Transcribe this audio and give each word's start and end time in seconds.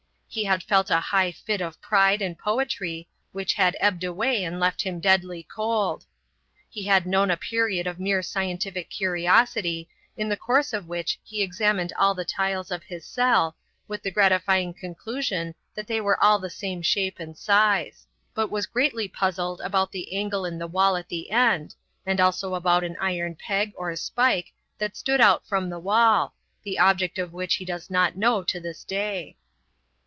He 0.33 0.45
had 0.45 0.63
felt 0.63 0.89
a 0.89 1.01
high 1.01 1.33
fit 1.33 1.59
of 1.59 1.81
pride 1.81 2.21
and 2.21 2.39
poetry, 2.39 3.09
which 3.33 3.55
had 3.55 3.75
ebbed 3.81 4.05
away 4.05 4.45
and 4.45 4.61
left 4.61 4.81
him 4.81 5.01
deadly 5.01 5.43
cold. 5.43 6.05
He 6.69 6.83
had 6.83 7.05
known 7.05 7.29
a 7.29 7.35
period 7.35 7.85
of 7.85 7.99
mere 7.99 8.21
scientific 8.21 8.89
curiosity, 8.89 9.89
in 10.15 10.29
the 10.29 10.37
course 10.37 10.71
of 10.71 10.87
which 10.87 11.19
he 11.21 11.41
examined 11.43 11.91
all 11.99 12.13
the 12.15 12.23
tiles 12.23 12.71
of 12.71 12.81
his 12.83 13.05
cell, 13.05 13.57
with 13.89 14.03
the 14.03 14.09
gratifying 14.11 14.73
conclusion 14.73 15.53
that 15.75 15.87
they 15.87 15.99
were 15.99 16.23
all 16.23 16.39
the 16.39 16.49
same 16.49 16.81
shape 16.81 17.19
and 17.19 17.37
size; 17.37 18.07
but 18.33 18.49
was 18.49 18.67
greatly 18.67 19.09
puzzled 19.09 19.59
about 19.59 19.91
the 19.91 20.15
angle 20.15 20.45
in 20.45 20.57
the 20.57 20.65
wall 20.65 20.95
at 20.95 21.09
the 21.09 21.29
end, 21.29 21.75
and 22.05 22.21
also 22.21 22.55
about 22.55 22.85
an 22.85 22.95
iron 23.01 23.35
peg 23.35 23.73
or 23.75 23.93
spike 23.97 24.53
that 24.77 24.95
stood 24.95 25.19
out 25.19 25.45
from 25.45 25.69
the 25.69 25.77
wall, 25.77 26.33
the 26.63 26.79
object 26.79 27.17
of 27.19 27.33
which 27.33 27.55
he 27.55 27.65
does 27.65 27.89
not 27.89 28.15
know 28.15 28.41
to 28.41 28.61
this 28.61 28.85
day. 28.85 29.35